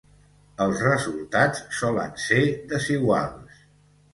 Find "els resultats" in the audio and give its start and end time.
0.63-1.61